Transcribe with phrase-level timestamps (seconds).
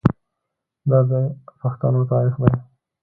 [0.89, 1.11] دا د
[1.61, 2.53] پښتنو تاریخ دی.